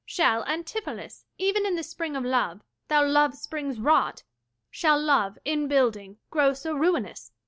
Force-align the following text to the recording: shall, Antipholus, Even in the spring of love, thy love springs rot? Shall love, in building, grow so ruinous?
shall, 0.03 0.43
Antipholus, 0.45 1.25
Even 1.37 1.63
in 1.63 1.75
the 1.75 1.83
spring 1.83 2.15
of 2.15 2.25
love, 2.25 2.63
thy 2.87 3.01
love 3.05 3.35
springs 3.35 3.79
rot? 3.79 4.23
Shall 4.71 4.99
love, 4.99 5.37
in 5.45 5.67
building, 5.67 6.17
grow 6.31 6.53
so 6.55 6.73
ruinous? 6.73 7.31